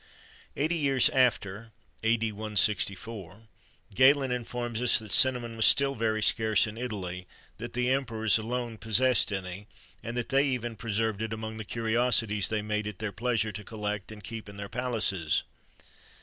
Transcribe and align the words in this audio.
[XXIII 0.01 0.63
75] 0.63 0.63
Eighty 0.63 0.75
years 0.83 1.09
after 1.11 1.71
(A.D. 2.01 2.31
164), 2.31 3.41
Galen 3.93 4.31
informs 4.31 4.81
us 4.81 4.97
that 4.97 5.11
cinnamon 5.11 5.55
was 5.55 5.67
still 5.67 5.93
very 5.93 6.23
scarce 6.23 6.65
in 6.65 6.75
Italy; 6.75 7.27
that 7.59 7.73
the 7.73 7.91
Emperors 7.91 8.39
alone 8.39 8.79
possessed 8.79 9.31
any; 9.31 9.67
and 10.01 10.17
that 10.17 10.29
they 10.29 10.43
even 10.47 10.75
preserved 10.75 11.21
it 11.21 11.31
among 11.33 11.57
the 11.57 11.63
curiosities 11.63 12.49
they 12.49 12.63
made 12.63 12.87
it 12.87 12.97
their 12.97 13.11
pleasure 13.11 13.51
to 13.51 13.63
collect 13.63 14.11
and 14.11 14.23
keep 14.23 14.49
in 14.49 14.57
their 14.57 14.67
palaces. 14.69 15.43